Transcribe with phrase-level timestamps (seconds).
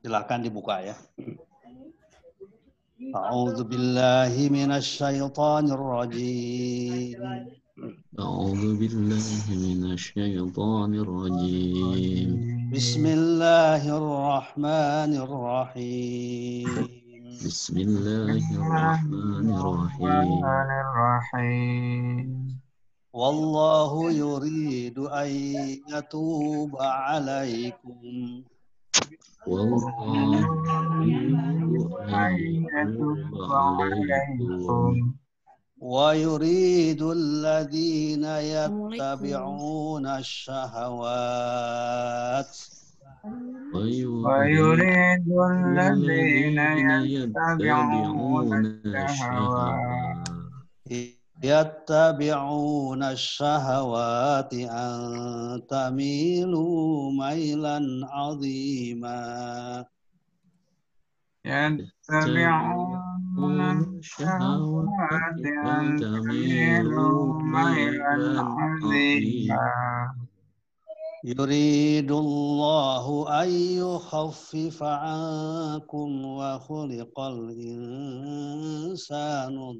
[0.00, 0.96] Silakan dibuka ya.
[3.10, 7.18] أعوذ بالله من الشيطان الرجيم
[8.20, 12.28] أعوذ بالله من الشيطان الرجيم
[12.70, 16.68] بسم الله الرحمن الرحيم
[17.46, 20.44] بسم الله الرحمن الرحيم
[20.86, 22.53] الرحيم
[23.15, 25.27] والله يريد أن
[25.87, 28.43] يتوب عليكم.
[29.47, 29.95] والله
[31.07, 31.79] يريد
[32.11, 32.35] أن
[32.75, 35.15] يتوب عليكم
[35.79, 38.25] ويريد الذين
[38.59, 41.37] يتبعون الشهوات.
[44.25, 46.59] ويريد الذين
[47.15, 48.51] يتبعون
[48.85, 50.27] الشهوات.
[51.43, 59.85] يتبعون الشهوات أن تميلوا ميلا عظيما.
[61.45, 69.94] يتبعون الشهوات أن تميلوا ميلا عظيما.
[71.25, 73.05] يريد الله
[73.43, 78.29] أن يخفف عنكم وخلق الإنسان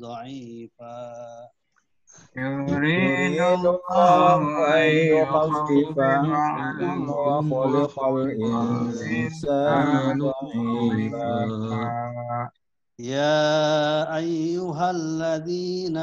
[0.01, 1.13] ضعيفا.
[2.37, 4.41] يريد الله
[4.73, 8.03] أن يخفف عنكم وخلق
[8.83, 11.45] الإنسان ضعيفا.
[12.99, 15.97] يا أيها الذين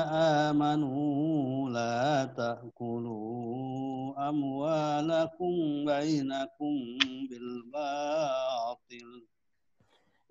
[0.45, 5.55] آمنوا لا تأكلوا أموالكم
[5.89, 6.75] بينكم
[7.31, 9.09] بالباطل.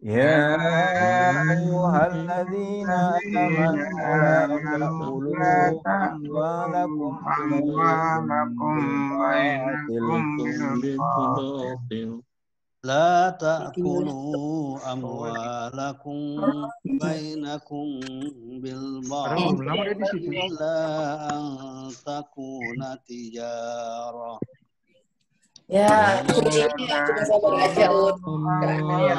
[0.03, 0.55] يا
[1.51, 2.89] أيها الذين
[4.49, 6.85] آمنوا لا تأكلوا
[7.41, 8.77] أموالكم
[9.17, 10.37] بينكم
[10.81, 12.21] بالباطل.
[12.86, 16.18] لا تأكلوا أموالكم
[16.84, 17.86] بينكم
[18.62, 19.68] بالباطل
[20.14, 20.76] إلا
[21.34, 21.42] أن
[22.06, 24.38] تكون تجارة
[25.66, 28.22] Ya, ini cuma sabar aja, Un.
[28.22, 29.18] Allah maha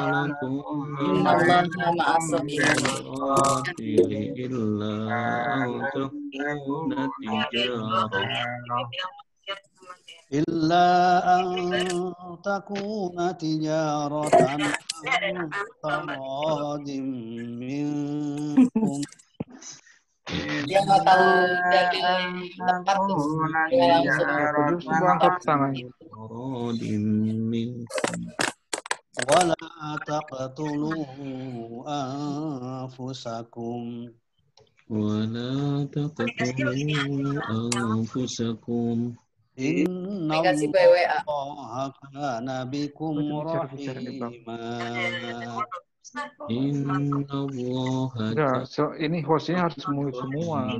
[3.76, 4.94] إلا
[5.60, 6.90] أن تكون
[7.20, 8.08] تجارة
[10.32, 10.86] إلا
[11.40, 11.46] أن
[12.44, 14.60] تكون تجارة عن
[15.82, 16.88] تراض
[17.60, 19.00] منكم
[20.68, 21.24] Dia nggak tahu
[21.72, 22.04] dari
[22.52, 23.48] tempat tuh.
[23.72, 25.88] Dia langsung.
[26.18, 26.82] تراض
[27.52, 28.20] منكم
[29.30, 29.64] ولا
[30.06, 31.04] تقتلوا
[32.84, 33.82] أنفسكم
[34.90, 35.52] ولا
[35.92, 38.96] تقتلوا أنفسكم
[39.58, 41.18] إن Kasih BWA.
[41.26, 44.30] الله كان بكم رحيما
[46.50, 50.72] إن الله Udah, so, ini hostnya harus mute semua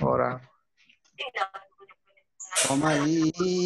[0.00, 0.38] orang.
[2.70, 2.98] ومن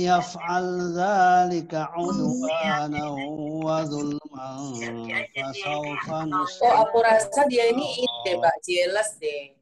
[0.02, 0.66] يفعل
[0.98, 3.04] ذلك عدوانا
[3.64, 4.50] وظلما
[5.36, 6.04] فسوف
[6.64, 8.56] Oh, aku rasa dia ini ide, Mbak.
[8.66, 9.53] Jelas deh.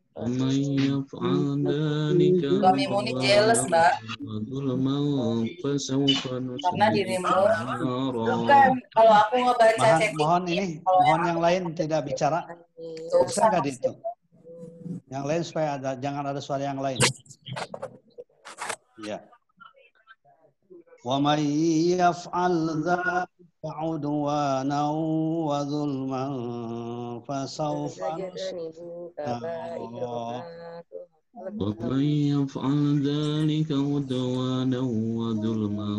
[3.66, 3.91] Mbak.
[6.62, 7.34] Karena dirimu.
[8.13, 10.13] Bukan, kalau aku ngebaca mohon.
[10.22, 12.46] Mohon ini, mohon yang lain tidak bicara.
[13.09, 13.91] Bisa nggak itu?
[15.09, 17.01] Yang lain supaya ada, jangan ada suara yang lain.
[19.01, 19.18] Ya.
[21.03, 21.44] Wa may
[22.00, 22.85] yaf'al
[23.66, 24.91] عدوانا
[25.47, 26.25] وظلما
[27.28, 28.00] فسوف
[31.59, 34.79] ومن يفعل ذلك عدوانا
[35.19, 35.91] وظلما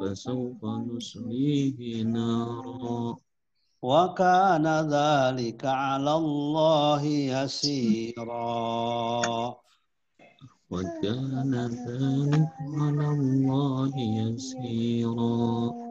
[0.00, 3.16] فسوف نصليه نارا.
[3.82, 8.40] وكان ذلك على الله يسيرا.
[10.70, 15.85] وكان ذلك على الله يسيرا.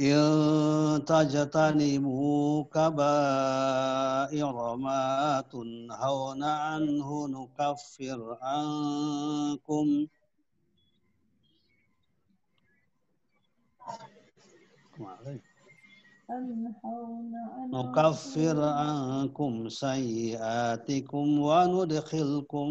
[0.00, 10.06] إن تجتنبوا كبائر ما تنهون عنه نكفر عنكم.
[17.72, 22.68] نكفر عنكم سيئاتكم وندخلكم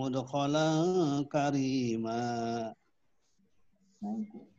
[0.00, 0.68] مدخلا
[1.32, 2.74] كريما.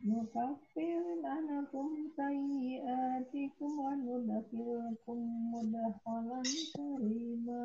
[0.06, 5.18] نكفر عنكم سيئاتكم وندخلكم
[5.54, 6.42] مدخلا
[6.76, 7.64] كريما.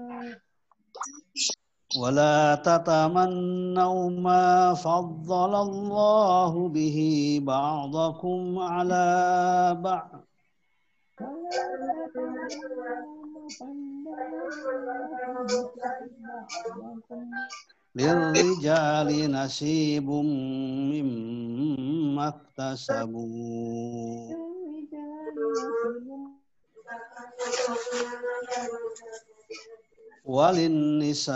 [2.00, 6.98] ولا تتمنوا ما فضل الله به
[7.44, 9.06] بعضكم على
[9.84, 10.20] بعض.
[17.95, 20.09] للرجال نصيب
[20.91, 24.35] مما اكتسبوا
[30.25, 31.35] وللنساء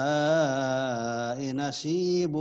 [1.55, 2.35] نصيب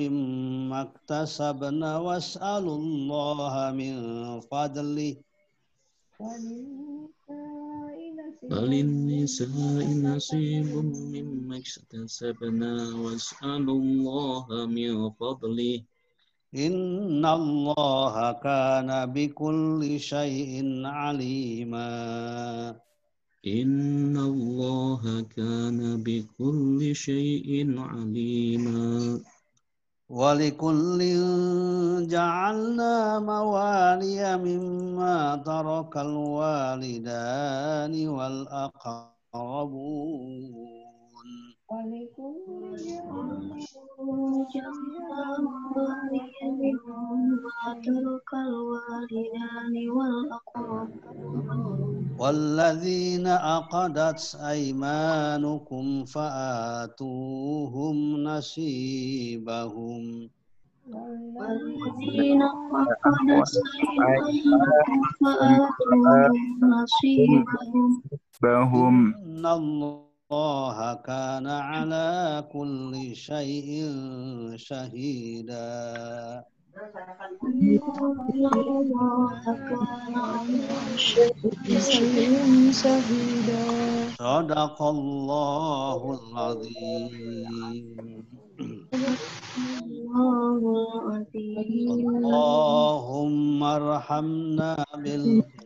[0.00, 3.94] مما اكتسبن واسألوا الله من
[4.40, 5.16] فضله
[8.51, 10.65] وللنساء نصيب
[11.13, 15.81] مما اكتسبنا واسألوا الله من فضله.
[16.55, 21.89] إن الله كان بكل شيء عليما.
[23.47, 29.19] إن الله كان بكل شيء عليما.
[30.09, 30.99] ولكل
[32.07, 39.17] جعلنا موالي مما ترك الوالدان والأقربون.
[47.85, 51.67] ترك الوالدان والأقربون
[52.19, 60.03] والذين عقدت أيمانكم فآتوهم نصيبهم.
[61.37, 63.51] والذين عقدت
[64.07, 68.01] أيمانكم فآتوهم نصيبهم.
[68.43, 73.67] بهم إن الله كان على كل شيء
[74.55, 75.67] شهيدا.
[78.72, 81.34] الله كان على شيء
[82.72, 83.64] شهيدا
[84.18, 87.12] صدق الله العظيم
[89.82, 94.72] الله العظيم اللهم ارحمنا
[95.02, 95.65] بالقرآن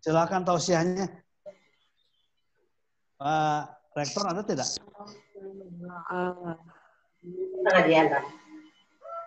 [0.00, 1.04] Silakan tausiahnya.
[3.20, 4.68] Pak Rektor ada tidak?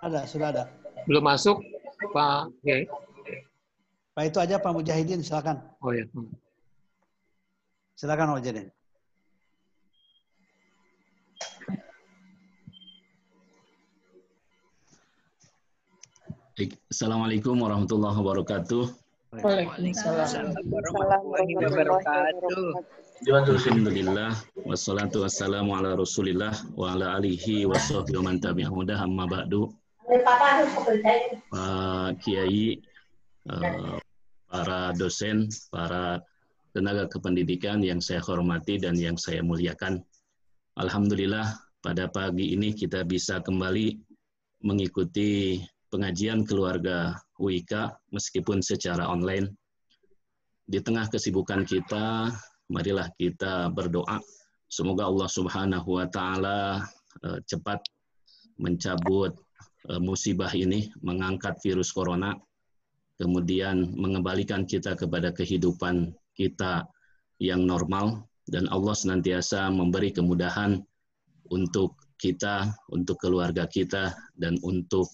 [0.01, 0.86] Ada, sudah ada.
[1.07, 1.63] Belum masuk,
[2.11, 2.83] Pak Kiai.
[4.11, 5.63] Pak itu aja Pak Mujahidin, silakan.
[5.79, 6.03] Oh ya.
[6.11, 6.27] Hmm.
[7.95, 8.67] Silakan Pak Mujahidin.
[16.91, 18.83] Assalamualaikum warahmatullahi wabarakatuh.
[19.37, 22.67] Waalaikumsalam warahmatullahi wabarakatuh.
[23.27, 24.33] Alhamdulillah
[24.65, 29.69] wassalatu wassalamu ala Rasulillah wa ala alihi wa sahbihi wa man tabi'ahu amma ba'du.
[31.51, 32.79] Pak Kiai,
[33.51, 33.97] eh,
[34.47, 36.23] para dosen, para
[36.71, 39.99] tenaga kependidikan yang saya hormati dan yang saya muliakan.
[40.79, 43.99] Alhamdulillah pada pagi ini kita bisa kembali
[44.63, 45.59] mengikuti
[45.91, 49.51] pengajian keluarga WIKA meskipun secara online.
[50.67, 52.31] Di tengah kesibukan kita,
[52.71, 54.19] marilah kita berdoa
[54.67, 56.83] semoga Allah Subhanahu wa taala
[57.23, 57.79] eh, cepat
[58.59, 59.35] mencabut
[60.03, 62.35] musibah ini, mengangkat virus corona,
[63.17, 66.85] kemudian mengembalikan kita kepada kehidupan kita
[67.41, 70.79] yang normal dan Allah senantiasa memberi kemudahan
[71.49, 75.05] untuk kita, untuk keluarga kita dan untuk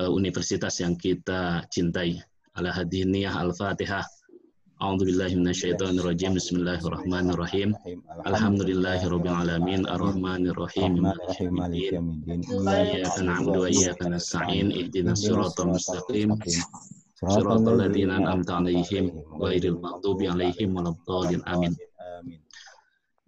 [0.00, 2.20] eh, universitas yang kita cintai.
[2.56, 4.04] Ala hadiniyah al-Fatihah.
[6.36, 7.72] Bismillahirrahmanirrahim.
[8.28, 11.48] Alhamdulillahirabbil alamin arrahmanir rahim maliki
[11.96, 12.44] yaumiddin.
[12.44, 14.68] Iyyaka na'budu wa iyyaka nasta'in.
[14.68, 16.36] Ihdinas siratal mustaqim.
[17.16, 21.40] Siratal ladzina an'amta 'alaihim ghairil maghdubi 'alaihim waladdallin.
[21.48, 21.72] Amin.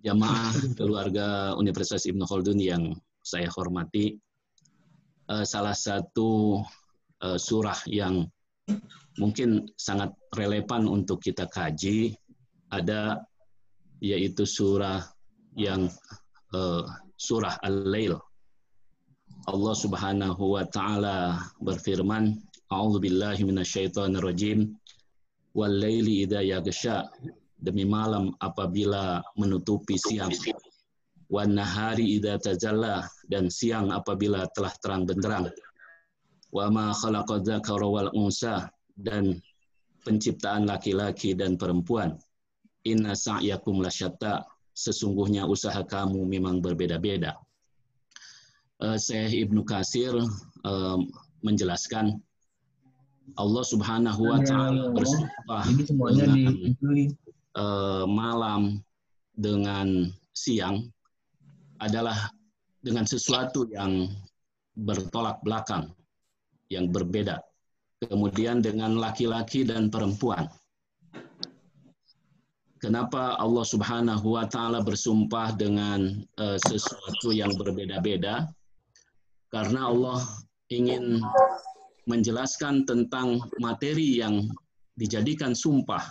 [0.05, 2.93] Jamaah keluarga Universitas Ibnu Khaldun yang
[3.25, 4.21] saya hormati,
[5.33, 6.61] eh, salah satu
[7.25, 8.29] eh, surah yang
[9.19, 12.15] mungkin sangat relevan untuk kita kaji
[12.71, 13.19] ada
[13.99, 15.03] yaitu surah
[15.59, 15.91] yang
[16.55, 16.87] uh,
[17.19, 18.15] surah Al-Lail.
[19.51, 24.77] Allah Subhanahu wa taala berfirman, A'udzu billahi minasyaitonir rajim.
[25.57, 27.09] Wal laili idza yaghsha.
[27.59, 30.31] Demi malam apabila menutupi siang.
[31.33, 35.49] Wan nahari idza tajalla dan siang apabila telah terang benderang.
[36.53, 39.39] Wa ma khalaqa dzakara wal unsa dan
[40.03, 42.19] penciptaan laki-laki dan perempuan.
[42.87, 44.47] Inna sa'yakum lasyatta.
[44.75, 47.35] Sesungguhnya usaha kamu memang berbeda-beda.
[48.79, 50.15] Uh, Syekh Ibnu Kasir
[50.63, 50.99] uh,
[51.43, 52.23] menjelaskan
[53.35, 56.55] Allah Subhanahu wa taala bersumpah Ini semuanya dengan
[57.59, 58.79] uh, malam
[59.35, 60.87] dengan siang
[61.83, 62.31] adalah
[62.79, 64.07] dengan sesuatu yang
[64.79, 65.91] bertolak belakang,
[66.71, 67.43] yang berbeda.
[67.99, 70.47] Kemudian dengan laki-laki dan perempuan.
[72.79, 78.47] Kenapa Allah Subhanahu wa taala bersumpah dengan uh, sesuatu yang berbeda-beda?
[79.51, 80.23] Karena Allah
[80.71, 81.19] ingin
[82.07, 84.47] menjelaskan tentang materi yang
[84.95, 86.07] dijadikan sumpah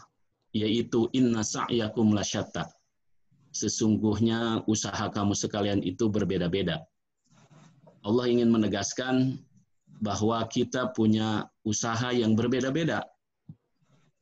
[0.52, 2.68] yaitu inna sa'yakum lasyatta.
[3.56, 6.84] Sesungguhnya usaha kamu sekalian itu berbeda-beda.
[8.04, 9.40] Allah ingin menegaskan
[10.04, 13.04] bahwa kita punya usaha yang berbeda-beda.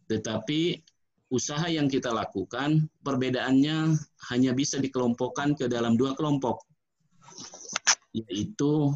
[0.09, 0.81] Tetapi
[1.29, 3.93] usaha yang kita lakukan perbedaannya
[4.33, 6.65] hanya bisa dikelompokkan ke dalam dua kelompok
[8.15, 8.95] yaitu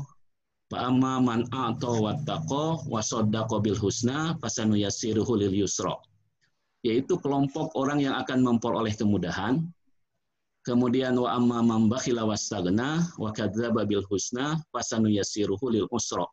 [0.70, 5.98] Fa'amma man a'ta wattaqo wa saddaqa bil husna fasanu yassiruhu lil yusra.
[6.86, 9.66] Yaitu kelompok orang yang akan memperoleh kemudahan.
[10.62, 16.30] Kemudian wa amma man bakhila wastaghna wa kadzdzaba bil husna fasanu lil usra.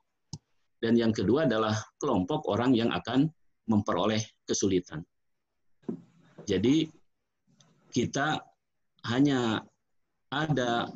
[0.87, 3.27] Dan yang kedua adalah kelompok orang yang akan
[3.67, 5.03] memperoleh kesulitan.
[6.47, 6.87] Jadi
[7.91, 8.39] kita
[9.11, 9.67] hanya
[10.31, 10.87] ada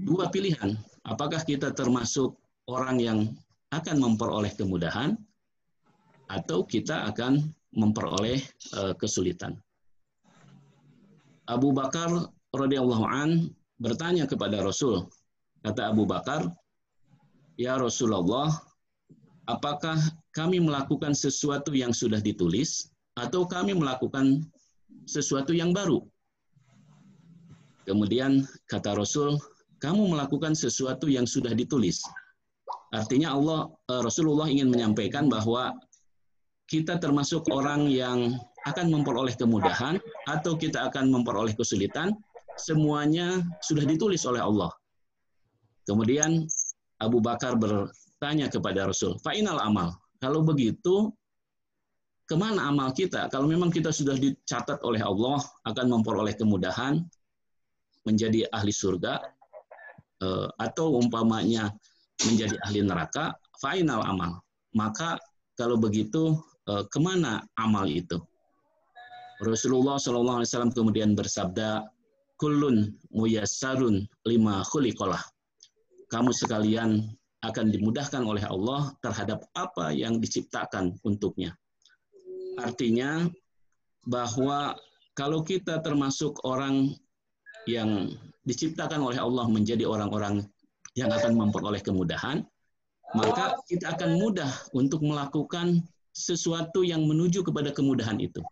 [0.00, 0.72] dua pilihan.
[1.04, 3.18] Apakah kita termasuk orang yang
[3.68, 5.12] akan memperoleh kemudahan
[6.32, 8.40] atau kita akan memperoleh
[8.78, 9.58] uh, kesulitan.
[11.44, 15.04] Abu Bakar radhiyallahu an bertanya kepada Rasul.
[15.60, 16.48] Kata Abu Bakar,
[17.60, 18.48] "Ya Rasulullah,
[19.50, 19.96] apakah
[20.32, 24.42] kami melakukan sesuatu yang sudah ditulis atau kami melakukan
[25.04, 26.02] sesuatu yang baru?"
[27.84, 29.36] Kemudian kata Rasul,
[29.80, 32.00] "Kamu melakukan sesuatu yang sudah ditulis."
[32.94, 35.74] Artinya Allah eh, Rasulullah ingin menyampaikan bahwa
[36.64, 42.16] kita termasuk orang yang akan memperoleh kemudahan atau kita akan memperoleh kesulitan,
[42.56, 44.72] semuanya sudah ditulis oleh Allah.
[45.84, 46.48] Kemudian
[46.96, 47.60] Abu Bakar
[48.24, 51.12] bertanya kepada Rasul, "Fa'inal amal?" Kalau begitu,
[52.24, 53.28] ke mana amal kita?
[53.28, 57.04] Kalau memang kita sudah dicatat oleh Allah akan memperoleh kemudahan,
[58.08, 59.20] menjadi ahli surga,
[60.24, 61.68] eh, atau umpamanya
[62.24, 64.40] menjadi ahli neraka, final amal.
[64.72, 65.20] Maka
[65.60, 66.32] kalau begitu
[66.64, 68.16] eh, ke mana amal itu?
[69.44, 71.84] Rasulullah SAW kemudian bersabda,
[72.40, 75.20] Kulun muyassarun lima khuliqalah.
[76.08, 77.04] Kamu sekalian
[77.44, 81.52] akan dimudahkan oleh Allah terhadap apa yang diciptakan untuknya.
[82.56, 83.28] Artinya
[84.08, 84.78] bahwa
[85.14, 86.94] kalau kita termasuk orang
[87.68, 88.12] yang
[88.44, 90.44] diciptakan oleh Allah menjadi orang-orang
[90.94, 92.44] yang akan memperoleh kemudahan,
[93.16, 95.82] maka kita akan mudah untuk melakukan
[96.14, 98.42] sesuatu yang menuju kepada kemudahan itu.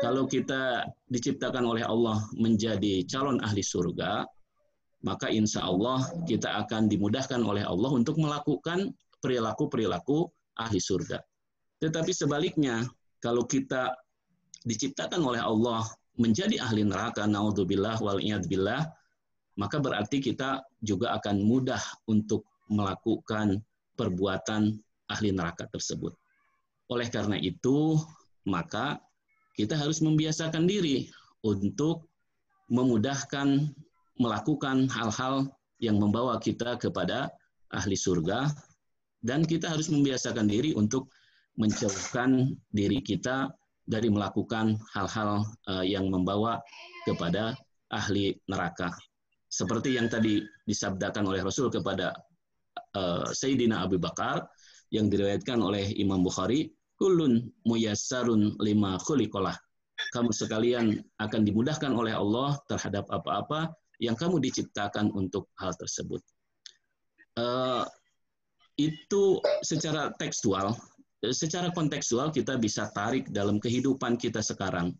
[0.00, 4.24] Kalau kita diciptakan oleh Allah menjadi calon ahli surga,
[5.00, 8.92] maka insya Allah kita akan dimudahkan oleh Allah untuk melakukan
[9.24, 10.28] perilaku-perilaku
[10.60, 11.20] ahli surga.
[11.80, 12.84] Tetapi sebaliknya,
[13.24, 13.96] kalau kita
[14.68, 15.88] diciptakan oleh Allah
[16.20, 18.84] menjadi ahli neraka, naudzubillah wal billah,
[19.56, 23.64] maka berarti kita juga akan mudah untuk melakukan
[23.96, 24.76] perbuatan
[25.08, 26.12] ahli neraka tersebut.
[26.92, 27.96] Oleh karena itu,
[28.44, 29.00] maka
[29.56, 31.08] kita harus membiasakan diri
[31.44, 32.08] untuk
[32.68, 33.72] memudahkan
[34.20, 35.48] melakukan hal-hal
[35.80, 37.32] yang membawa kita kepada
[37.72, 38.52] ahli surga
[39.24, 41.08] dan kita harus membiasakan diri untuk
[41.56, 43.48] menjauhkan diri kita
[43.88, 46.60] dari melakukan hal-hal eh, yang membawa
[47.08, 47.56] kepada
[47.90, 48.92] ahli neraka
[49.50, 52.14] seperti yang tadi disabdakan oleh Rasul kepada
[52.94, 54.46] uh, Sayyidina Abu Bakar
[54.94, 59.58] yang diriwayatkan oleh Imam Bukhari, kulun muyassarun lima khuliqalah.
[60.14, 66.24] Kamu sekalian akan dimudahkan oleh Allah terhadap apa-apa yang kamu diciptakan untuk hal tersebut.
[67.36, 67.84] Uh,
[68.80, 70.72] itu secara tekstual,
[71.20, 74.96] secara kontekstual kita bisa tarik dalam kehidupan kita sekarang.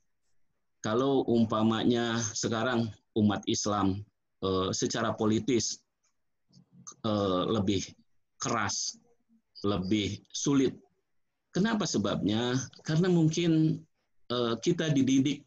[0.81, 4.01] kalau umpamanya sekarang umat Islam
[4.41, 5.77] eh, secara politis
[7.05, 7.85] eh, lebih
[8.41, 8.97] keras,
[9.61, 10.73] lebih sulit.
[11.53, 12.57] Kenapa sebabnya?
[12.81, 13.77] Karena mungkin
[14.33, 15.45] eh, kita dididik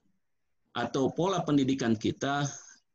[0.78, 2.46] atau pola pendidikan kita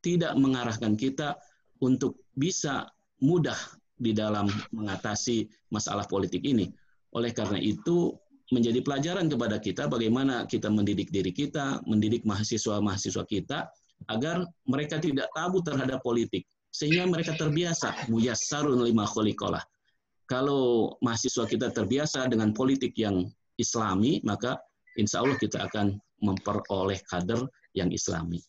[0.02, 1.38] tidak mengarahkan kita
[1.82, 2.86] untuk bisa
[3.22, 3.56] mudah
[3.98, 6.70] di dalam mengatasi masalah politik ini.
[7.14, 8.14] Oleh karena itu,
[8.48, 13.68] menjadi pelajaran kepada kita bagaimana kita mendidik diri kita, mendidik mahasiswa-mahasiswa kita
[14.08, 19.60] agar mereka tidak tabu terhadap politik sehingga mereka terbiasa muyassarun lima khuliqalah.
[20.28, 24.60] Kalau mahasiswa kita terbiasa dengan politik yang islami, maka
[25.00, 28.40] insya Allah kita akan memperoleh kader yang islami.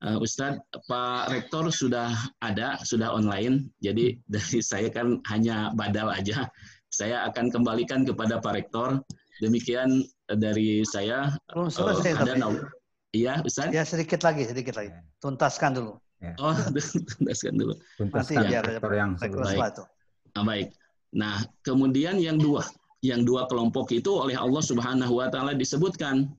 [0.00, 2.08] Uh, Ustadz, Pak Rektor sudah
[2.40, 3.68] ada, sudah online.
[3.84, 6.48] Jadi dari saya kan hanya badal aja.
[6.88, 9.04] Saya akan kembalikan kepada Pak Rektor.
[9.40, 11.36] Demikian dari saya.
[11.52, 12.40] Belum selesai ada tapi.
[12.40, 12.64] nau-
[13.10, 13.74] Iya, Ustadz.
[13.74, 14.94] Ya sedikit lagi, sedikit lagi.
[15.18, 15.98] Tuntaskan dulu.
[16.38, 16.54] Oh,
[17.18, 17.74] tuntaskan dulu.
[17.74, 19.50] Nanti Tuntaskan rektor yang rektor sebelumnya.
[19.50, 19.84] setelah itu.
[20.30, 20.68] Ah, baik.
[21.10, 22.62] Nah, kemudian yang dua,
[23.02, 26.30] yang dua kelompok itu oleh Allah Subhanahu wa taala disebutkan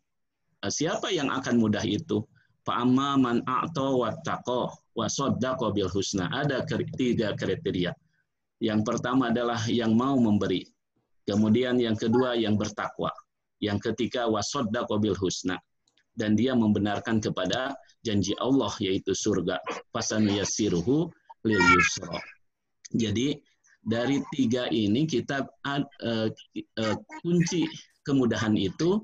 [0.62, 2.22] Eh, siapa yang akan mudah itu?
[2.62, 4.62] Fa'amma man a'ta wattaqa
[4.94, 6.30] wa saddaqa bil husna.
[6.30, 6.62] Ada
[6.94, 7.92] tiga kriteria.
[8.62, 10.62] Yang pertama adalah yang mau memberi.
[11.26, 13.10] Kemudian yang kedua yang bertakwa.
[13.58, 15.58] Yang ketiga wasaddaqa bil husna.
[16.14, 17.74] Dan dia membenarkan kepada
[18.06, 19.58] janji Allah yaitu surga.
[19.90, 21.10] Fasanuyassiruhu
[21.50, 22.22] lil yusra.
[22.94, 23.40] Jadi
[23.82, 27.66] dari tiga ini kita eh, eh, kunci
[28.06, 29.02] kemudahan itu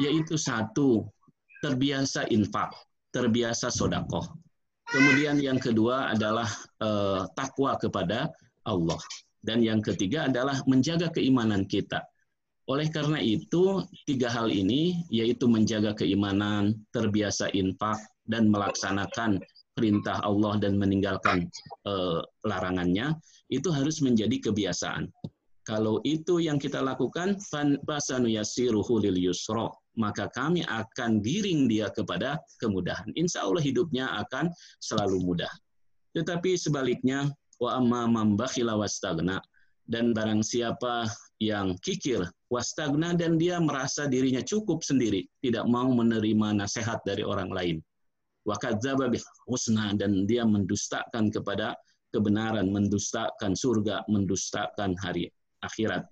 [0.00, 1.04] yaitu satu
[1.60, 2.72] terbiasa infak,
[3.14, 4.26] terbiasa sodakoh.
[4.90, 6.50] Kemudian yang kedua adalah
[6.82, 8.34] eh, takwa kepada
[8.66, 8.98] Allah.
[9.44, 12.02] Dan yang ketiga adalah menjaga keimanan kita.
[12.64, 19.36] Oleh karena itu, tiga hal ini, yaitu menjaga keimanan, terbiasa infak, dan melaksanakan
[19.76, 21.44] perintah Allah dan meninggalkan
[21.84, 23.20] eh, larangannya,
[23.52, 25.12] itu harus menjadi kebiasaan.
[25.64, 27.40] Kalau itu yang kita lakukan,
[27.88, 33.10] fasanuyassiruhu lil yusra, maka kami akan giring dia kepada kemudahan.
[33.14, 34.50] Insya Allah hidupnya akan
[34.82, 35.50] selalu mudah.
[36.14, 39.42] Tetapi sebaliknya, wa amma man bakhila wastagna,
[39.84, 41.10] dan barang siapa
[41.42, 47.50] yang kikir, wastagna, dan dia merasa dirinya cukup sendiri, tidak mau menerima nasihat dari orang
[47.50, 47.76] lain.
[48.46, 51.74] Wa kadzdzaba bil husna, dan dia mendustakan kepada
[52.14, 55.28] kebenaran, mendustakan surga, mendustakan hari
[55.66, 56.06] akhirat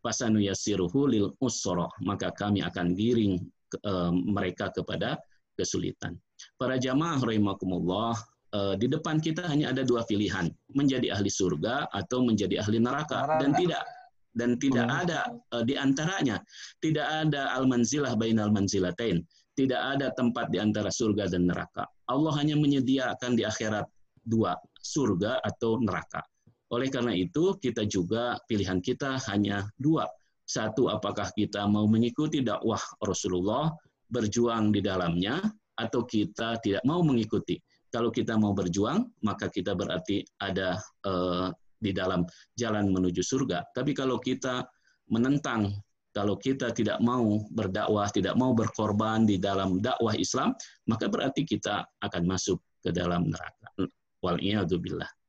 [0.00, 5.20] fasanu yassiruhu lil usra maka kami akan giring ke- eh, mereka kepada
[5.54, 6.16] kesulitan.
[6.56, 8.16] Para jamaah rahimakumullah
[8.50, 13.28] eh, di depan kita hanya ada dua pilihan, menjadi ahli surga atau menjadi ahli neraka.
[13.38, 13.82] Dan tidak
[14.30, 15.20] dan tidak ada
[15.54, 16.36] eh, di antaranya.
[16.80, 19.22] Tidak ada al manzilah bainal manzilatain.
[19.54, 21.84] Tidak ada tempat di antara surga dan neraka.
[22.08, 23.84] Allah hanya menyediakan di akhirat
[24.24, 26.24] dua surga atau neraka
[26.70, 30.06] oleh karena itu, kita juga pilihan kita hanya dua.
[30.46, 33.74] Satu, apakah kita mau mengikuti dakwah Rasulullah,
[34.06, 35.42] berjuang di dalamnya,
[35.74, 37.58] atau kita tidak mau mengikuti.
[37.90, 41.48] Kalau kita mau berjuang, maka kita berarti ada eh,
[41.80, 42.22] di dalam
[42.54, 43.74] jalan menuju surga.
[43.74, 44.62] Tapi kalau kita
[45.10, 45.74] menentang,
[46.14, 50.54] kalau kita tidak mau berdakwah, tidak mau berkorban di dalam dakwah Islam,
[50.86, 53.74] maka berarti kita akan masuk ke dalam neraka.
[54.22, 55.19] Wal'iyadzubillah.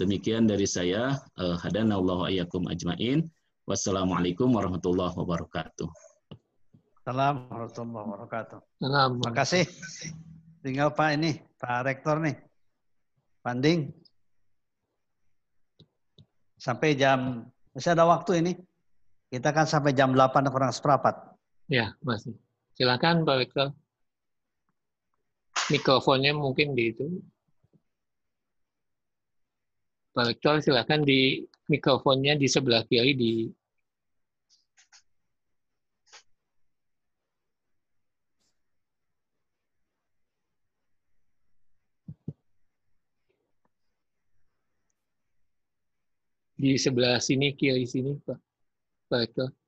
[0.00, 1.20] Demikian dari saya.
[1.36, 3.28] Eh, Hadanallahu ayyakum ajmain.
[3.68, 5.86] Wassalamualaikum warahmatullahi wabarakatuh.
[7.02, 8.58] Salam warahmatullahi wabarakatuh.
[8.78, 9.10] Salam.
[9.20, 9.64] Terima kasih.
[10.62, 12.38] Tinggal Pak ini, Pak Rektor nih.
[13.42, 13.90] Panding.
[16.58, 18.52] Sampai jam, masih ada waktu ini.
[19.26, 21.34] Kita kan sampai jam 8 kurang seperempat.
[21.66, 22.38] Ya, masih.
[22.78, 23.68] Silakan Pak Rektor.
[25.70, 27.06] Mikrofonnya mungkin di itu.
[30.12, 31.40] Pak Rektor, silakan di
[31.72, 33.32] mikrofonnya di sebelah kiri di
[46.62, 48.38] di sebelah sini kiri sini Pak
[49.08, 49.61] Pak Rektor.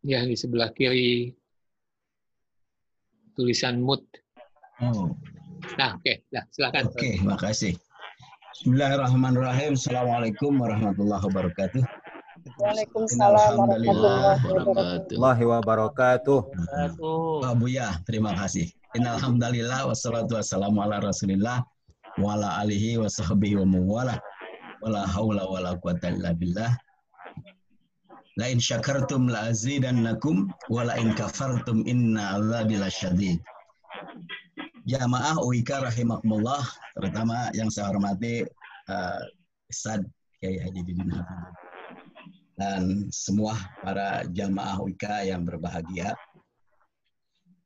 [0.00, 1.36] Ya, di sebelah kiri
[3.36, 4.08] tulisan mute.
[4.80, 5.12] Oh,
[5.76, 6.88] Nah, oke, dah silakan.
[6.88, 7.76] Oke, makasih.
[8.56, 9.76] Bismillahirrahmanirrahim.
[9.76, 11.84] Assalamualaikum warahmatullahi wabarakatuh.
[12.56, 16.38] Waalaikumsalam warahmatullahi wabarakatuh.
[17.44, 18.72] Pak Buya, terima kasih.
[18.96, 21.60] Innalhamdalillah wassalatu wassalamu ala rasulillah
[22.18, 24.16] wa ala alihi wa sahbihi wa mawala
[24.80, 26.74] wala haula wala quwata illa billah
[28.38, 33.40] la in syakartum la azidannakum wa la in kafartum inna azabi lasyadid
[34.88, 36.64] Jamaah UIK rahimakumullah
[36.96, 38.42] terutama yang saya hormati
[38.88, 39.22] uh,
[39.68, 40.02] Ustaz
[40.40, 41.12] Kiai Haji Didin
[42.56, 46.12] dan semua para jamaah UIK yang berbahagia.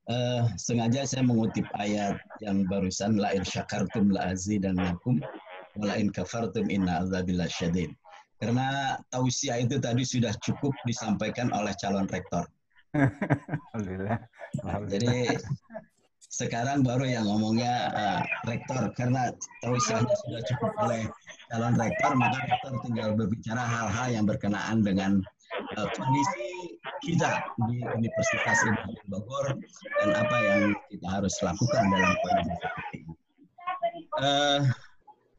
[0.04, 5.24] Uh, sengaja saya mengutip ayat yang barusan la in syakartum la azidannakum
[5.80, 7.94] wa la in kafartum inna azabillah syadid.
[8.44, 12.44] Karena tausiah itu tadi sudah cukup disampaikan oleh calon rektor.
[13.72, 14.20] Alhamdulillah.
[14.92, 15.32] Jadi
[16.28, 19.32] sekarang baru yang ngomongnya uh, rektor karena
[19.64, 21.08] tausiahnya sudah cukup oleh
[21.48, 25.24] calon rektor maka rektor tinggal berbicara hal-hal yang berkenaan dengan
[25.80, 29.46] uh, kondisi kita di Universitas Indonesia Bogor
[30.04, 30.60] dan apa yang
[30.92, 32.52] kita harus lakukan dalam kondisi
[32.92, 33.12] ini.
[34.20, 34.60] Uh,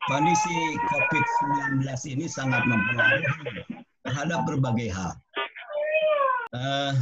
[0.05, 1.81] kondisi COVID-19
[2.13, 3.25] ini sangat mempengaruhi
[4.05, 5.13] terhadap berbagai hal.
[6.53, 6.93] Uh,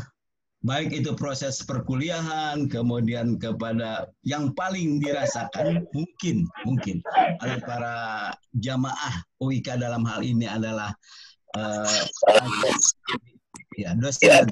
[0.64, 7.04] baik itu proses perkuliahan, kemudian kepada yang paling dirasakan mungkin mungkin
[7.44, 7.96] oleh para
[8.58, 9.14] jamaah
[9.44, 10.96] UIK dalam hal ini adalah
[11.60, 12.02] uh,
[13.76, 14.48] ya dosen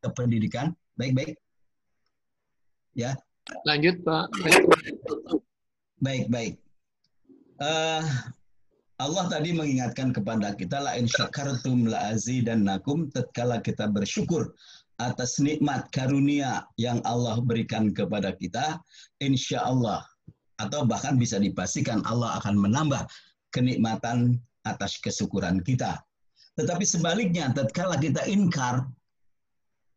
[0.00, 0.70] kependidikan.
[0.96, 1.36] Baik-baik.
[2.96, 3.18] Ya.
[3.68, 4.32] Lanjut Pak.
[6.00, 6.65] Baik-baik.
[7.56, 8.04] Uh,
[9.00, 14.52] Allah tadi mengingatkan kepada kita la in syakartum la azidannakum tatkala kita bersyukur
[15.00, 18.80] atas nikmat karunia yang Allah berikan kepada kita,
[19.20, 20.04] insya Allah
[20.56, 23.04] atau bahkan bisa dipastikan Allah akan menambah
[23.52, 26.00] kenikmatan atas kesyukuran kita.
[26.56, 28.88] Tetapi sebaliknya, tatkala kita inkar,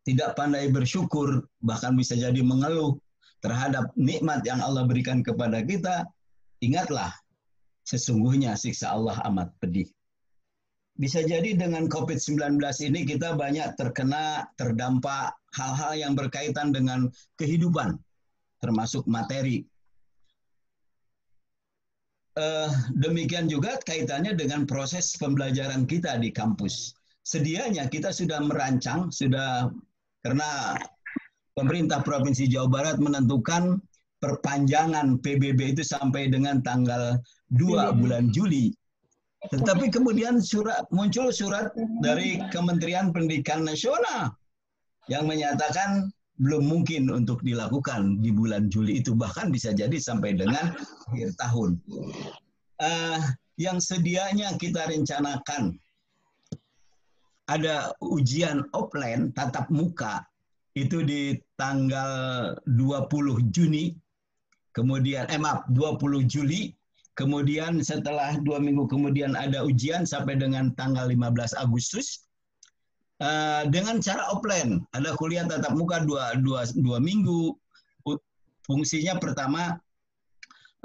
[0.04, 3.00] tidak pandai bersyukur, bahkan bisa jadi mengeluh
[3.40, 6.04] terhadap nikmat yang Allah berikan kepada kita,
[6.60, 7.08] ingatlah
[7.90, 9.90] sesungguhnya siksa Allah amat pedih.
[10.94, 17.98] Bisa jadi dengan COVID-19 ini kita banyak terkena, terdampak hal-hal yang berkaitan dengan kehidupan,
[18.62, 19.66] termasuk materi.
[22.38, 26.94] Uh, demikian juga kaitannya dengan proses pembelajaran kita di kampus.
[27.26, 29.66] Sedianya kita sudah merancang, sudah
[30.22, 30.78] karena
[31.58, 33.82] pemerintah Provinsi Jawa Barat menentukan
[34.20, 37.18] perpanjangan PBB itu sampai dengan tanggal
[37.54, 38.70] 2 bulan Juli.
[39.40, 41.72] Tetapi kemudian surat muncul surat
[42.04, 44.36] dari Kementerian Pendidikan Nasional
[45.08, 49.16] yang menyatakan belum mungkin untuk dilakukan di bulan Juli itu.
[49.16, 50.76] Bahkan bisa jadi sampai dengan
[51.08, 51.80] akhir tahun.
[52.80, 53.20] Uh,
[53.60, 55.76] yang sedianya kita rencanakan
[57.50, 60.24] ada ujian offline tatap muka
[60.78, 63.90] itu di tanggal 20 Juni,
[64.72, 66.70] kemudian eh maaf 20 Juli,
[67.20, 72.24] Kemudian setelah dua minggu kemudian ada ujian sampai dengan tanggal 15 Agustus.
[73.20, 77.52] Uh, dengan cara offline, ada kuliah tatap muka dua, dua, dua minggu.
[78.64, 79.76] Fungsinya pertama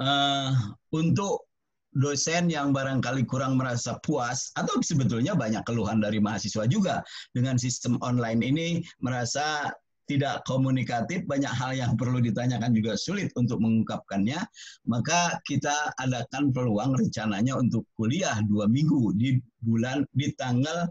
[0.04, 0.52] uh,
[0.92, 1.48] untuk
[1.96, 7.00] dosen yang barangkali kurang merasa puas atau sebetulnya banyak keluhan dari mahasiswa juga
[7.32, 8.68] dengan sistem online ini
[9.00, 9.72] merasa
[10.06, 14.38] tidak komunikatif, banyak hal yang perlu ditanyakan juga sulit untuk mengungkapkannya,
[14.86, 20.86] maka kita adakan peluang rencananya untuk kuliah dua minggu di bulan di tanggal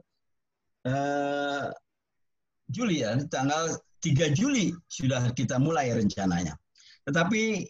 [0.88, 1.72] uh,
[2.70, 6.54] Juli ya, di tanggal 3 Juli sudah kita mulai rencananya.
[7.06, 7.66] Tetapi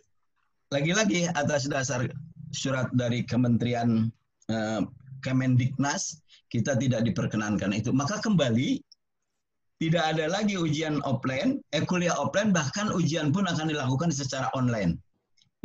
[0.72, 2.08] lagi-lagi atas dasar
[2.52, 4.08] surat dari Kementerian
[4.52, 4.82] uh,
[5.24, 7.90] Kemendiknas kita tidak diperkenankan itu.
[7.92, 8.80] Maka kembali
[9.76, 14.96] tidak ada lagi ujian offline, eh kuliah offline, bahkan ujian pun akan dilakukan secara online.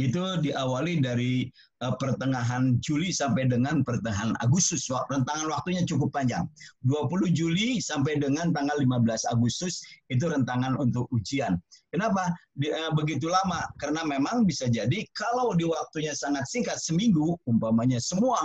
[0.01, 1.45] Itu diawali dari
[1.85, 4.89] uh, pertengahan Juli sampai dengan pertengahan Agustus.
[4.89, 6.49] Rentangan waktunya cukup panjang.
[6.89, 11.61] 20 Juli sampai dengan tanggal 15 Agustus itu rentangan untuk ujian.
[11.93, 13.69] Kenapa di, uh, begitu lama?
[13.77, 18.41] Karena memang bisa jadi kalau di waktunya sangat singkat, seminggu, umpamanya semua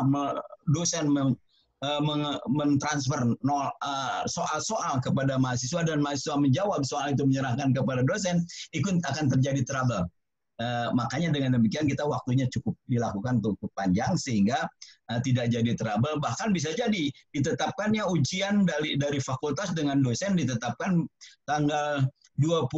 [0.68, 1.08] dosen
[1.84, 2.02] Eh,
[2.48, 9.26] mentransfer eh, soal-soal kepada mahasiswa dan mahasiswa menjawab soal itu menyerahkan kepada dosen, ikut akan
[9.28, 10.08] terjadi trouble.
[10.56, 14.64] Uh, makanya dengan demikian kita waktunya cukup dilakukan cukup panjang sehingga
[15.12, 16.16] uh, tidak jadi trouble.
[16.24, 21.04] Bahkan bisa jadi ditetapkannya ujian dari dari fakultas dengan dosen ditetapkan
[21.44, 22.08] tanggal
[22.40, 22.72] 20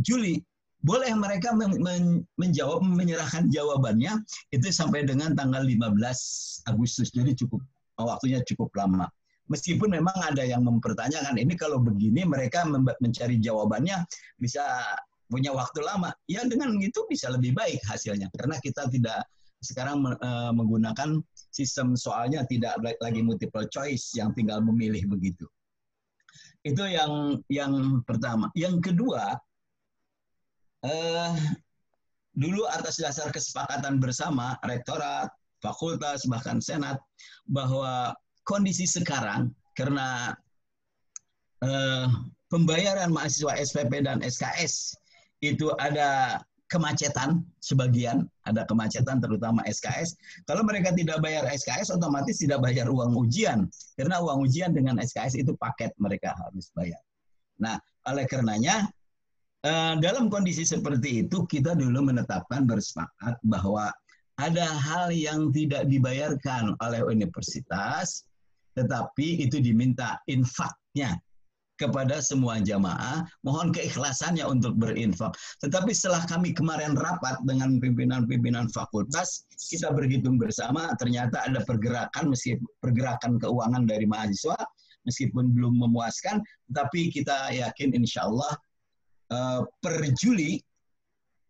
[0.00, 0.40] Juli.
[0.80, 4.24] Boleh mereka men men menjawab menyerahkan jawabannya
[4.56, 5.92] itu sampai dengan tanggal 15
[6.72, 7.12] Agustus.
[7.12, 7.60] Jadi cukup
[8.04, 9.06] waktunya cukup lama.
[9.50, 12.62] Meskipun memang ada yang mempertanyakan ini kalau begini mereka
[13.02, 14.06] mencari jawabannya
[14.38, 14.62] bisa
[15.26, 16.14] punya waktu lama.
[16.30, 19.26] Ya dengan itu bisa lebih baik hasilnya karena kita tidak
[19.60, 21.20] sekarang eh, menggunakan
[21.52, 25.50] sistem soalnya tidak la- lagi multiple choice yang tinggal memilih begitu.
[26.62, 28.52] Itu yang yang pertama.
[28.54, 29.34] Yang kedua,
[30.84, 31.32] eh,
[32.36, 35.28] dulu atas dasar kesepakatan bersama rektorat,
[35.60, 36.96] fakultas bahkan senat
[37.48, 40.34] bahwa kondisi sekarang karena
[41.64, 42.08] eh,
[42.50, 44.98] pembayaran mahasiswa SPP dan SKS
[45.40, 50.14] itu ada kemacetan sebagian, ada kemacetan terutama SKS.
[50.46, 53.66] Kalau mereka tidak bayar SKS, otomatis tidak bayar uang ujian.
[53.98, 57.02] Karena uang ujian dengan SKS itu paket mereka harus bayar.
[57.58, 58.86] Nah, oleh karenanya,
[59.66, 63.90] eh, dalam kondisi seperti itu, kita dulu menetapkan bersepakat bahwa
[64.40, 68.24] ada hal yang tidak dibayarkan oleh universitas,
[68.72, 71.20] tetapi itu diminta infaknya
[71.76, 73.24] kepada semua jamaah.
[73.44, 75.32] Mohon keikhlasannya untuk berinfak.
[75.64, 82.60] Tetapi setelah kami kemarin rapat dengan pimpinan-pimpinan fakultas, kita berhitung bersama, ternyata ada pergerakan, meski
[82.84, 84.56] pergerakan keuangan dari mahasiswa,
[85.08, 86.44] meskipun belum memuaskan,
[86.76, 88.52] tapi kita yakin insya Allah
[89.32, 90.60] eh, per Juli,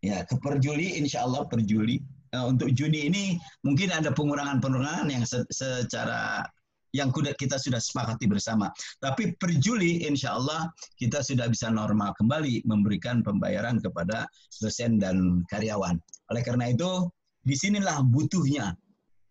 [0.06, 1.98] ya per Juli, insya Allah per Juli,
[2.38, 3.24] untuk Juni ini
[3.66, 6.46] mungkin ada pengurangan-pengurangan yang se- secara
[6.90, 8.70] yang kita sudah sepakati bersama.
[8.98, 14.26] Tapi per Juli, insya Allah kita sudah bisa normal kembali memberikan pembayaran kepada
[14.58, 15.98] dosen dan karyawan.
[16.34, 17.06] Oleh karena itu,
[17.46, 18.74] di sinilah butuhnya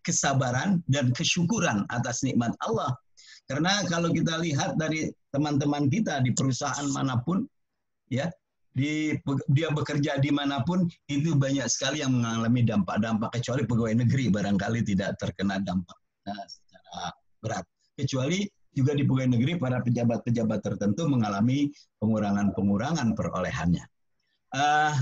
[0.00, 2.96] kesabaran dan kesyukuran atas nikmat Allah.
[3.44, 7.44] Karena kalau kita lihat dari teman-teman kita di perusahaan mana pun,
[8.08, 8.32] ya
[8.70, 9.18] di
[9.50, 14.80] dia bekerja di mana pun itu banyak sekali yang mengalami dampak-dampak kecuali pegawai negeri barangkali
[14.86, 17.10] tidak terkena dampak nah, secara
[17.42, 17.66] berat.
[17.98, 23.84] Kecuali juga di pegawai negeri para pejabat-pejabat tertentu mengalami pengurangan-pengurangan perolehannya.
[24.54, 24.94] Uh,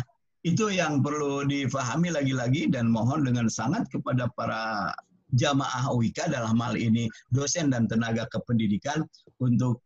[0.46, 4.92] itu yang perlu difahami lagi-lagi dan mohon dengan sangat kepada para
[5.37, 9.04] jamaah UIK dalam hal ini dosen dan tenaga kependidikan
[9.44, 9.85] untuk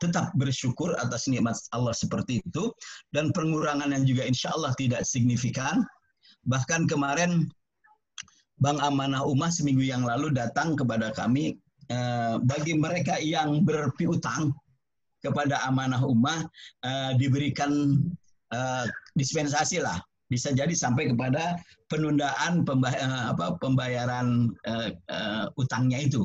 [0.00, 2.72] tetap bersyukur atas nikmat Allah seperti itu
[3.12, 5.84] dan pengurangan yang juga insya Allah tidak signifikan.
[6.48, 7.46] Bahkan kemarin
[8.60, 11.56] Bang Amanah Umah seminggu yang lalu datang kepada kami
[11.92, 14.52] eh, bagi mereka yang berpiutang
[15.20, 16.44] kepada Amanah Ummah
[16.84, 18.00] eh, diberikan
[18.52, 18.84] eh,
[19.16, 21.58] dispensasi lah bisa jadi sampai kepada
[21.90, 22.62] penundaan
[23.58, 24.46] pembayaran
[25.58, 26.22] utangnya itu.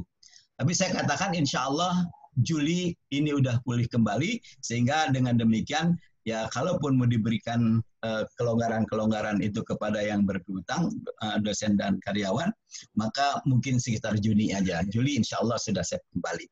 [0.61, 2.05] Tapi saya katakan insya Allah
[2.41, 5.95] Juli ini udah pulih kembali sehingga dengan demikian
[6.25, 10.89] ya kalaupun mau diberikan eh, kelonggaran-kelonggaran itu kepada yang berpiutang
[11.23, 12.49] eh, dosen dan karyawan
[12.97, 16.45] maka mungkin sekitar Juni aja Juli insya Allah sudah set kembali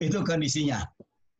[0.00, 0.84] itu kondisinya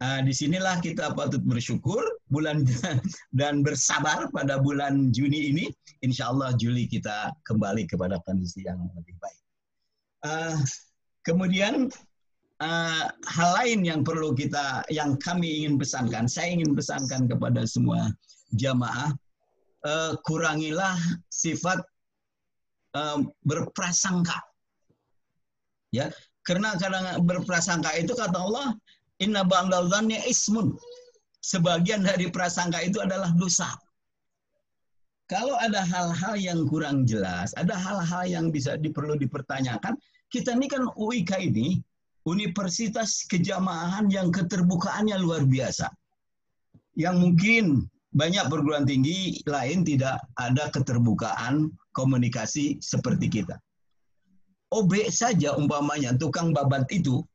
[0.01, 2.01] Nah, di sinilah kita patut bersyukur
[2.33, 2.65] bulan
[3.41, 5.69] dan bersabar pada bulan Juni ini.
[6.01, 9.41] Insya Allah Juli kita kembali kepada kondisi yang lebih baik.
[10.25, 10.57] Uh,
[11.21, 11.93] kemudian
[12.61, 18.13] uh, hal lain yang perlu kita, yang kami ingin pesankan, saya ingin pesankan kepada semua
[18.55, 19.11] jamaah,
[19.89, 20.97] uh, kurangilah
[21.33, 21.81] sifat
[22.95, 24.39] uh, berprasangka.
[25.91, 26.13] Ya,
[26.47, 28.79] karena kadang berprasangka itu kata Allah
[29.21, 30.79] Inna ba'dal dhanni ismun.
[31.41, 33.73] Sebagian dari prasangka itu adalah dosa.
[35.29, 39.95] Kalau ada hal-hal yang kurang jelas, ada hal-hal yang bisa diperlu dipertanyakan,
[40.29, 41.79] kita ini kan UIK ini
[42.31, 45.91] universitas kejamahan yang keterbukaannya luar biasa.
[46.95, 47.65] Yang mungkin
[48.15, 53.59] banyak perguruan tinggi lain tidak ada keterbukaan komunikasi seperti kita.
[54.71, 57.27] OB saja umpamanya tukang babat itu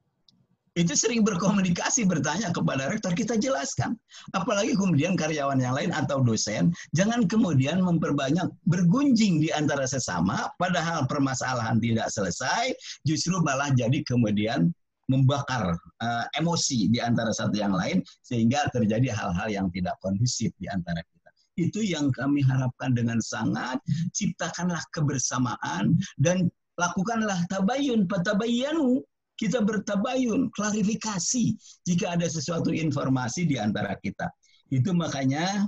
[0.75, 3.95] itu sering berkomunikasi bertanya kepada rektor kita jelaskan
[4.35, 11.07] apalagi kemudian karyawan yang lain atau dosen jangan kemudian memperbanyak bergunjing di antara sesama padahal
[11.07, 12.75] permasalahan tidak selesai
[13.07, 14.75] justru malah jadi kemudian
[15.11, 20.65] membakar uh, emosi di antara satu yang lain sehingga terjadi hal-hal yang tidak kondusif di
[20.69, 23.79] antara kita itu yang kami harapkan dengan sangat
[24.11, 28.99] ciptakanlah kebersamaan dan lakukanlah tabayun patabayanu
[29.35, 31.45] kita bertabayun, klarifikasi
[31.83, 34.31] jika ada sesuatu informasi di antara kita.
[34.71, 35.67] Itu makanya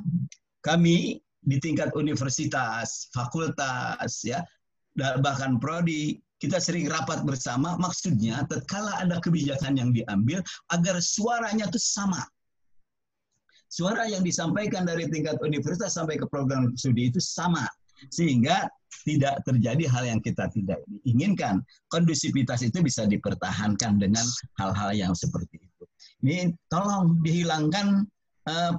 [0.63, 4.43] kami di tingkat universitas, fakultas, ya,
[5.19, 7.77] bahkan prodi, kita sering rapat bersama.
[7.81, 10.41] Maksudnya, tatkala ada kebijakan yang diambil,
[10.73, 12.21] agar suaranya itu sama.
[13.67, 17.67] Suara yang disampaikan dari tingkat universitas sampai ke program studi itu sama.
[18.13, 18.69] Sehingga
[19.03, 21.59] tidak terjadi hal yang kita tidak inginkan.
[21.91, 24.23] Kondusivitas itu bisa dipertahankan dengan
[24.61, 25.83] hal-hal yang seperti itu.
[26.23, 28.07] Ini tolong dihilangkan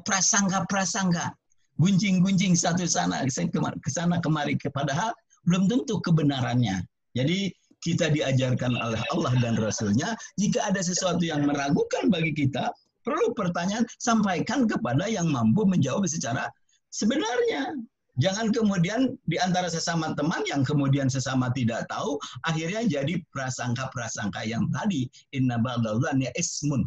[0.06, 1.36] prasangka-prasangka.
[1.78, 5.14] gunjing-gunjing satu sana ke sana kemari padahal
[5.46, 6.82] belum tentu kebenarannya.
[7.16, 12.74] Jadi kita diajarkan oleh Allah dan Rasulnya, jika ada sesuatu yang meragukan bagi kita,
[13.06, 16.50] perlu pertanyaan, sampaikan kepada yang mampu menjawab secara
[16.90, 17.72] sebenarnya.
[18.18, 24.66] Jangan kemudian di antara sesama teman yang kemudian sesama tidak tahu, akhirnya jadi prasangka-prasangka yang
[24.74, 25.06] tadi.
[25.30, 26.82] Inna ba'dallah ismun.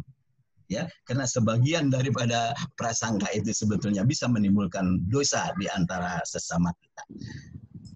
[0.68, 7.02] Ya, karena sebagian daripada prasangka itu sebetulnya bisa menimbulkan dosa di antara sesama kita.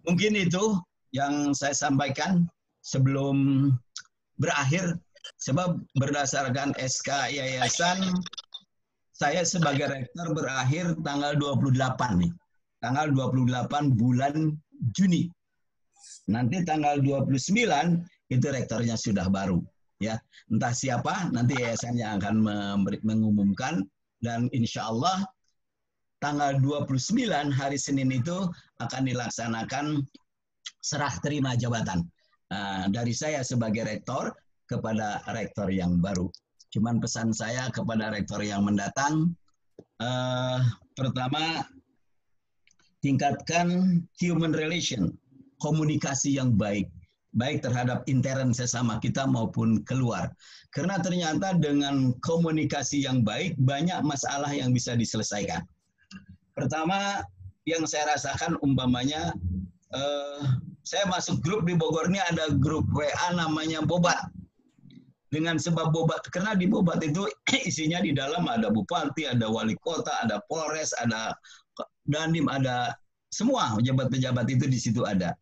[0.05, 0.77] Mungkin itu
[1.15, 2.47] yang saya sampaikan
[2.83, 3.71] sebelum
[4.39, 4.99] berakhir
[5.43, 7.99] sebab berdasarkan SK Yayasan
[9.17, 11.73] saya sebagai rektor berakhir tanggal 28
[12.21, 12.33] nih.
[12.85, 14.53] Tanggal 28 bulan
[14.93, 15.33] Juni.
[16.29, 17.33] Nanti tanggal 29
[18.29, 19.65] itu rektornya sudah baru
[20.03, 20.21] ya.
[20.53, 23.83] Entah siapa nanti yayasan yang akan memberi, mengumumkan
[24.21, 25.25] dan insya Allah
[26.21, 26.93] tanggal 29
[27.53, 28.49] hari Senin itu
[28.81, 30.05] akan dilaksanakan
[30.87, 32.07] serah terima jabatan
[32.55, 34.31] uh, dari saya sebagai rektor
[34.71, 36.31] kepada rektor yang baru.
[36.71, 39.35] Cuman pesan saya kepada rektor yang mendatang,
[39.99, 40.63] uh,
[40.95, 41.67] pertama
[43.03, 45.11] tingkatkan human relation,
[45.59, 46.87] komunikasi yang baik,
[47.35, 50.31] baik terhadap intern sesama kita maupun keluar.
[50.71, 55.67] Karena ternyata dengan komunikasi yang baik banyak masalah yang bisa diselesaikan.
[56.55, 57.23] Pertama
[57.67, 59.35] yang saya rasakan umpamanya
[59.93, 64.31] uh, saya masuk grup di Bogor ini ada grup WA namanya Bobat
[65.35, 67.27] dengan sebab bobat karena di bobat itu
[67.69, 71.35] isinya di dalam ada bupati, ada wali kota, ada polres, ada
[72.07, 72.95] dandim, ada
[73.35, 75.35] semua pejabat-pejabat itu di situ ada.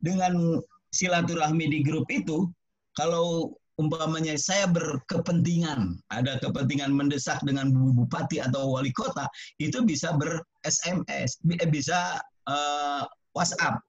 [0.00, 0.60] Dengan
[0.92, 2.48] silaturahmi di grup itu,
[2.94, 9.24] kalau umpamanya saya berkepentingan, ada kepentingan mendesak dengan bupati atau wali kota,
[9.56, 13.80] itu bisa ber SMS, eh, bisa uh, WhatsApp.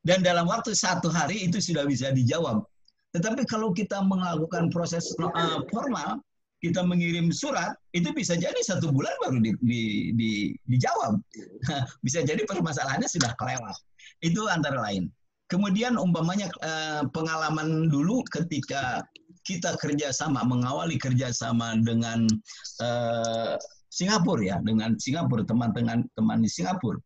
[0.00, 2.64] Dan dalam waktu satu hari itu sudah bisa dijawab
[3.10, 6.22] tetapi kalau kita melakukan proses uh, formal,
[6.62, 9.82] kita mengirim surat, itu bisa jadi satu bulan baru di, di,
[10.14, 10.30] di,
[10.70, 11.18] dijawab.
[12.06, 13.76] bisa jadi permasalahannya sudah kelewat.
[14.22, 15.10] Itu antara lain.
[15.50, 19.02] Kemudian umpamanya uh, pengalaman dulu ketika
[19.42, 22.30] kita kerjasama, mengawali kerjasama dengan
[22.78, 23.58] uh,
[23.90, 27.02] Singapura ya, dengan Singapura, teman-teman teman di Singapura.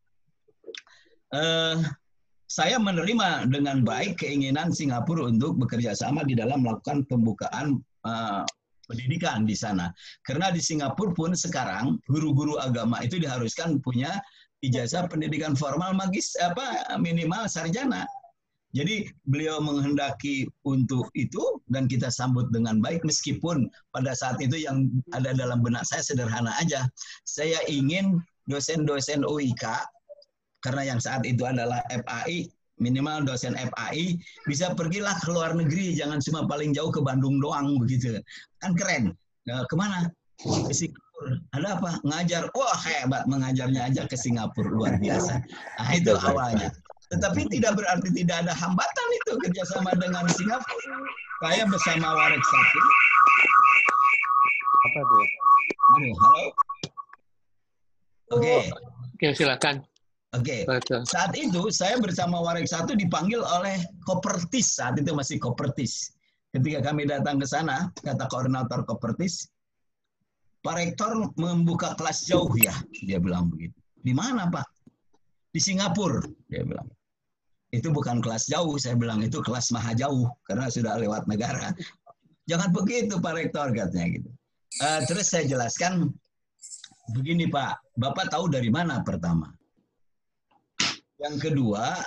[2.54, 8.46] Saya menerima dengan baik keinginan Singapura untuk bekerja sama di dalam melakukan pembukaan uh,
[8.86, 9.90] pendidikan di sana.
[10.22, 14.22] Karena di Singapura pun sekarang guru-guru agama itu diharuskan punya
[14.62, 18.06] ijazah pendidikan formal magis apa minimal sarjana.
[18.70, 24.90] Jadi beliau menghendaki untuk itu dan kita sambut dengan baik meskipun pada saat itu yang
[25.10, 26.86] ada dalam benak saya sederhana aja.
[27.26, 29.62] Saya ingin dosen-dosen UIK
[30.64, 32.48] karena yang saat itu adalah FAI
[32.80, 34.18] minimal dosen FAI
[34.50, 38.18] bisa pergilah ke luar negeri jangan cuma paling jauh ke Bandung doang begitu.
[38.64, 39.12] Kan keren.
[39.44, 40.08] Nah, ke mana?
[40.40, 41.38] Ke Singapura.
[41.54, 41.90] Ada apa?
[42.02, 43.28] Ngajar wah hebat.
[43.30, 44.72] Mengajarnya aja ke Singapura.
[44.72, 45.38] Luar biasa.
[45.78, 46.72] Nah itu awalnya.
[47.12, 50.96] Tetapi tidak berarti tidak ada hambatan itu kerjasama dengan Singapura.
[51.44, 52.80] Saya bersama Warek Satu
[54.84, 55.26] apa tuh
[55.96, 56.44] Aduh, halo.
[58.32, 58.40] Oke.
[58.40, 58.60] Okay.
[59.14, 59.84] Oke, silakan.
[60.34, 60.98] Oke, okay.
[61.06, 66.10] saat itu saya bersama Warek Satu dipanggil oleh Kopertis, saat itu masih Kopertis.
[66.50, 69.46] Ketika kami datang ke sana, kata koordinator Kopertis,
[70.58, 72.74] Pak Rektor membuka kelas jauh ya,
[73.06, 73.78] dia bilang begitu.
[74.02, 74.66] Di mana Pak?
[75.54, 76.90] Di Singapura, dia bilang.
[77.70, 81.70] Itu bukan kelas jauh, saya bilang itu kelas maha jauh, karena sudah lewat negara.
[82.50, 84.30] Jangan begitu Pak Rektor, katanya gitu.
[84.82, 86.10] Uh, terus saya jelaskan,
[87.14, 89.54] begini Pak, Bapak tahu dari mana pertama?
[91.24, 92.04] Yang kedua,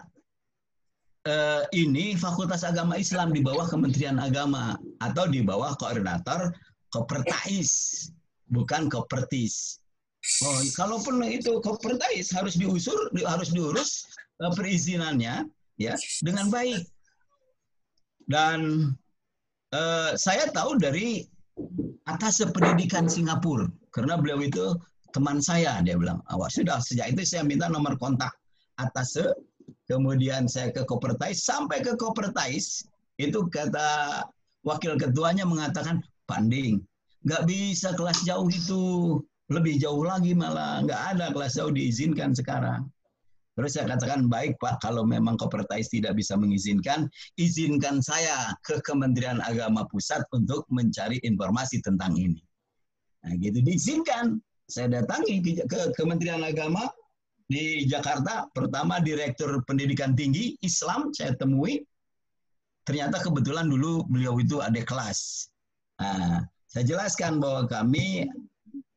[1.26, 6.54] eh, ini Fakultas Agama Islam di bawah Kementerian Agama atau di bawah koordinator
[6.94, 8.06] Kopertais,
[8.54, 9.82] bukan Kopertis.
[10.46, 14.06] Oh, kalaupun itu Kopertais harus diusur, harus diurus
[14.38, 15.50] eh, perizinannya
[15.82, 16.86] ya dengan baik.
[18.30, 18.94] Dan
[19.74, 21.26] eh, saya tahu dari
[22.06, 24.78] atas pendidikan Singapura karena beliau itu
[25.10, 28.30] teman saya dia bilang awal sudah sejak itu saya minta nomor kontak
[28.78, 29.18] atas
[29.90, 32.86] kemudian saya ke Kopertais, sampai ke Kopertais,
[33.18, 34.24] itu kata
[34.68, 36.84] wakil ketuanya mengatakan, Panding,
[37.24, 38.84] nggak bisa kelas jauh itu,
[39.48, 42.84] lebih jauh lagi malah, nggak ada kelas jauh diizinkan sekarang.
[43.58, 47.10] Terus saya katakan, baik Pak, kalau memang Kopertais tidak bisa mengizinkan,
[47.42, 52.44] izinkan saya ke Kementerian Agama Pusat untuk mencari informasi tentang ini.
[53.26, 54.38] Nah gitu, diizinkan.
[54.68, 56.92] Saya datangi ke Kementerian Agama,
[57.48, 58.46] di Jakarta.
[58.52, 61.82] Pertama Direktur Pendidikan Tinggi Islam saya temui.
[62.88, 65.52] Ternyata kebetulan dulu beliau itu ada kelas.
[66.00, 66.40] Nah,
[66.72, 68.28] saya jelaskan bahwa kami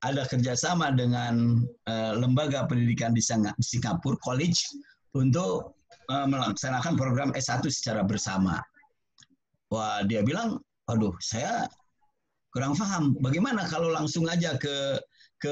[0.07, 1.59] ada kerjasama dengan
[1.91, 4.63] eh, lembaga pendidikan di Singa- Singapura College
[5.19, 5.75] untuk
[6.07, 8.63] eh, melaksanakan program S1 secara bersama.
[9.71, 10.59] Wah, dia bilang,
[10.91, 11.67] aduh, saya
[12.51, 13.15] kurang paham.
[13.23, 14.99] Bagaimana kalau langsung aja ke
[15.39, 15.51] ke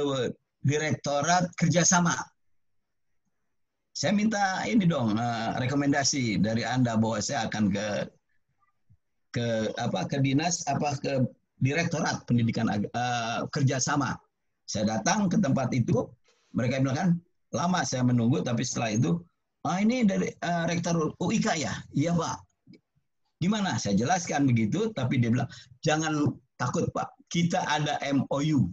[0.63, 2.15] Direktorat Kerjasama?
[3.99, 7.87] Saya minta ini dong eh, rekomendasi dari Anda bahwa saya akan ke
[9.35, 11.27] ke apa ke dinas apa ke
[11.59, 14.15] Direktorat Pendidikan eh, Kerjasama.
[14.71, 16.07] Saya datang ke tempat itu,
[16.55, 17.09] mereka bilang kan
[17.51, 19.19] lama saya menunggu, tapi setelah itu,
[19.67, 22.39] ah ini dari eh, Rektor UIK ya, iya Pak.
[23.43, 23.83] Gimana?
[23.83, 25.51] Saya jelaskan begitu, tapi dia bilang
[25.83, 28.71] jangan takut Pak, kita ada MOU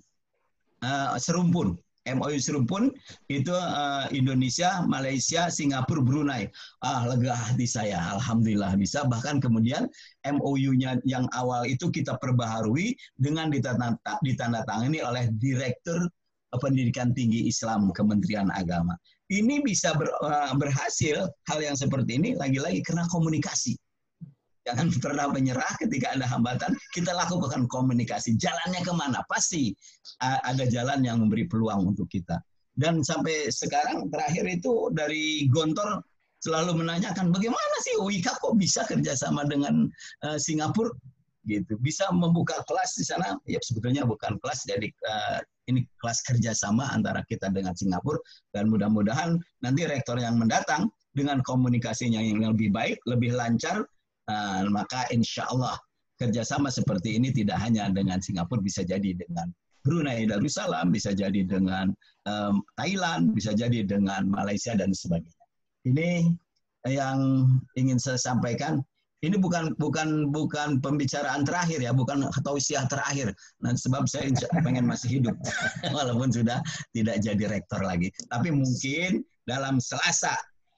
[0.86, 1.82] eh, serumpun.
[2.06, 2.94] MOU serumpun
[3.28, 6.50] itu eh, Indonesia, Malaysia, Singapura, Brunei.
[6.86, 7.98] Ah, lega hati saya.
[8.18, 9.06] Alhamdulillah bisa.
[9.10, 9.90] Bahkan kemudian
[10.26, 16.10] MOU-nya yang awal itu kita perbaharui dengan ditanda- ditandatangani oleh Direktur
[16.56, 18.96] Pendidikan Tinggi Islam Kementerian Agama.
[19.28, 23.76] Ini bisa ber- eh, berhasil hal yang seperti ini lagi-lagi karena komunikasi.
[24.66, 26.74] Jangan pernah menyerah ketika ada hambatan.
[26.90, 28.34] Kita lakukan komunikasi.
[28.36, 29.22] Jalannya ke mana?
[29.30, 29.72] Pasti
[30.22, 32.42] ada jalan yang memberi peluang untuk kita.
[32.76, 36.04] Dan sampai sekarang terakhir itu dari Gontor
[36.44, 39.90] selalu menanyakan bagaimana sih UIK kok bisa kerjasama dengan
[40.30, 40.94] eh, Singapura
[41.46, 45.40] gitu bisa membuka kelas di sana ya sebetulnya bukan kelas jadi eh,
[45.74, 48.22] ini kelas kerjasama antara kita dengan Singapura
[48.54, 53.82] dan mudah-mudahan nanti rektor yang mendatang dengan komunikasinya yang lebih baik lebih lancar
[54.26, 55.78] Nah, maka insya Allah
[56.18, 59.52] kerjasama seperti ini tidak hanya dengan Singapura, bisa jadi dengan
[59.86, 61.94] Brunei Darussalam, bisa jadi dengan
[62.26, 65.46] em, Thailand, bisa jadi dengan Malaysia dan sebagainya.
[65.86, 66.34] Ini
[66.90, 67.46] yang
[67.78, 68.82] ingin saya sampaikan.
[69.24, 73.34] Ini bukan bukan bukan pembicaraan terakhir ya, bukan tausiah terakhir.
[73.62, 74.30] Nah, sebab saya
[74.62, 75.34] pengen masih hidup,
[75.96, 76.62] walaupun sudah
[76.94, 78.14] tidak jadi rektor lagi.
[78.30, 80.34] Tapi mungkin dalam Selasa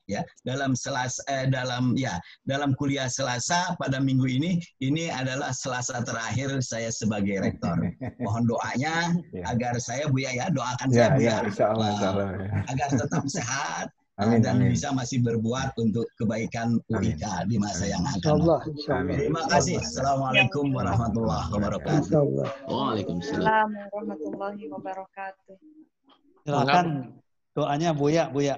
[0.07, 2.15] ya dalam selas eh, dalam ya
[2.47, 7.75] dalam kuliah Selasa pada minggu ini ini adalah Selasa terakhir saya sebagai rektor.
[8.23, 9.13] Mohon doanya
[9.51, 12.27] agar saya Bu ya ya doakan Ya, saya Bu ya, ya, insya Allah, insya Allah.
[12.39, 12.59] ya.
[12.71, 13.87] agar tetap sehat
[14.17, 14.73] Amin, dan amin.
[14.73, 17.21] bisa masih berbuat untuk kebaikan UIK
[17.53, 19.13] di masa yang akan insyaallah.
[19.13, 19.77] Terima kasih.
[19.77, 22.25] Assalamualaikum warahmatullahi wabarakatuh.
[22.65, 23.69] Waalaikumsalam.
[23.93, 25.55] Warahmatullahi wabarakatuh.
[26.49, 27.13] Silakan
[27.53, 28.57] doanya Buya, Buya.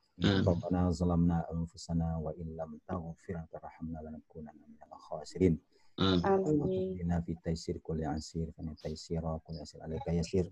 [0.24, 5.58] ربنا ظلمنا أنفسنا وإن لم تغفر وترحمنا لنكونن من الخاسرين
[6.00, 6.20] آمين.
[6.22, 7.00] Amin.
[7.00, 10.50] اهدنا في التيسير كل عسير فإن التيسير كل عسير عليك يسير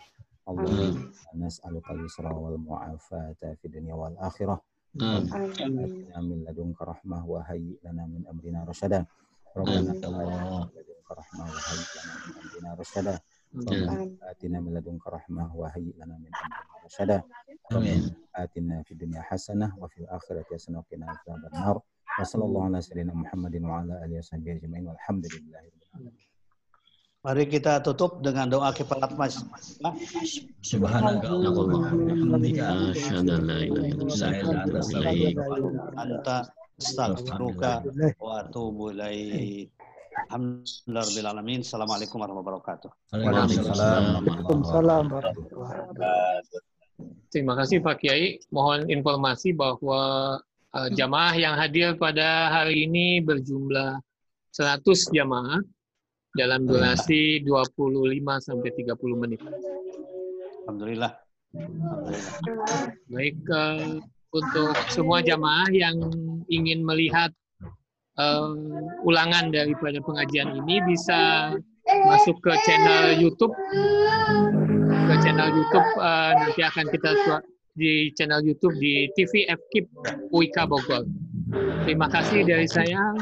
[0.49, 0.61] آمين.
[0.67, 4.61] اللهم نسألك اليسر والمعافاة في الدنيا والآخرة
[5.03, 5.31] آمين.
[5.31, 5.35] Amin.
[5.35, 9.07] آتنا من لدنك رحمة وهيئ لنا من أمرنا رشدا
[9.57, 10.05] ربنا آمين.
[10.05, 10.09] آتنا
[10.61, 13.21] من لدنك رحمة وهيئ لنا من أمرنا رشدا آمين.
[13.21, 13.21] ربنا
[14.23, 17.23] آتنا من لدنك رحمة وهيئ لنا من أمرنا رشدا
[17.73, 18.03] آمين.
[18.03, 21.77] ربنا آتنا في الدنيا حسنة وفي الآخرة حسنة وقنا عذاب النار
[22.21, 26.23] وصلى الله على سيدنا محمد وعلى آله وصحبه أجمعين والحمد لله رب العالمين
[27.25, 29.41] Mari kita tutup dengan doa kifarat mas.
[30.61, 34.29] Subhanaka Allahumma wa bihamdika أشهد أن لا إله إلا
[36.05, 36.29] أنت
[36.85, 37.83] أستغفرك وأتوب إليك Anta astaghfiruka
[38.21, 39.71] wa atubu ilaik.
[40.30, 41.60] Alhamdulillah rabbil alamin.
[41.66, 42.90] Assalamualaikum warahmatullahi wabarakatuh.
[43.18, 46.62] Waalaikumsalam warahmatullahi wabarakatuh.
[47.34, 48.38] Terima kasih Pak Kiai.
[48.54, 50.38] Mohon informasi bahwa
[50.78, 53.98] eh, jamaah yang hadir pada hari ini berjumlah
[54.54, 54.86] 100
[55.18, 55.66] jamaah
[56.38, 57.90] dalam durasi 25
[58.38, 59.42] sampai 30 menit.
[60.70, 61.18] Alhamdulillah.
[61.58, 62.86] Alhamdulillah.
[63.10, 63.98] Baik eh,
[64.30, 65.98] untuk semua jamaah yang
[66.54, 67.34] ingin melihat
[68.20, 68.52] eh,
[69.08, 71.54] ulangan daripada pengajian ini bisa
[72.06, 73.56] masuk ke channel YouTube
[75.10, 77.10] ke channel YouTube eh, nanti akan kita
[77.80, 79.88] di channel YouTube di TV FKIP
[80.36, 81.08] UIK Bogor.
[81.88, 83.16] Terima kasih dari saya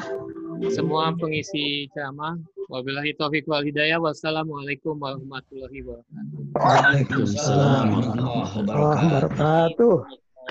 [0.74, 2.36] semua pengisi ceramah.
[2.68, 4.02] Wabillahi taufiq wal hidayah.
[4.02, 6.58] Wassalamualaikum warahmatullahi wabarakatuh.
[6.58, 9.96] Waalaikumsalam warahmatullahi wabarakatuh.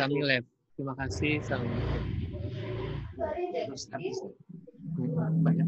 [0.00, 0.46] Kami live.
[0.78, 1.44] Terima kasih.
[1.44, 2.25] Assalamualaikum.
[3.34, 4.16] Terus habis.
[5.42, 5.66] Banyak.